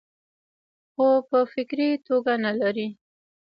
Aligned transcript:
خو 0.93 1.05
پۀ 1.29 1.39
فکري 1.53 1.89
توګه 2.07 2.33
نۀ 2.43 2.51
لري- 2.61 2.87